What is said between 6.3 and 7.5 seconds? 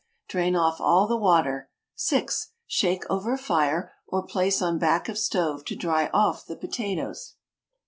the potatoes.